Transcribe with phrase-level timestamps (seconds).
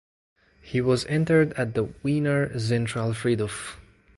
[0.63, 3.77] He was interred at the Wiener Zentralfriedhof.